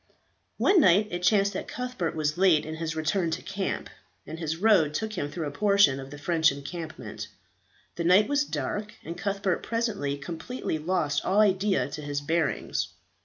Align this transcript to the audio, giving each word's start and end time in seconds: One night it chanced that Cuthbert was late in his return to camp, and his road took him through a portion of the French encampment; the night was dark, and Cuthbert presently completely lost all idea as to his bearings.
One 0.57 0.81
night 0.81 1.09
it 1.11 1.21
chanced 1.21 1.53
that 1.53 1.67
Cuthbert 1.67 2.15
was 2.15 2.35
late 2.35 2.65
in 2.65 2.77
his 2.77 2.95
return 2.95 3.29
to 3.29 3.43
camp, 3.43 3.87
and 4.25 4.39
his 4.39 4.57
road 4.57 4.95
took 4.95 5.13
him 5.13 5.29
through 5.29 5.45
a 5.45 5.51
portion 5.51 5.99
of 5.99 6.09
the 6.09 6.17
French 6.17 6.51
encampment; 6.51 7.27
the 7.97 8.03
night 8.03 8.27
was 8.27 8.43
dark, 8.43 8.95
and 9.05 9.15
Cuthbert 9.15 9.61
presently 9.61 10.17
completely 10.17 10.79
lost 10.79 11.23
all 11.23 11.39
idea 11.39 11.83
as 11.85 11.93
to 11.97 12.01
his 12.01 12.19
bearings. 12.19 12.87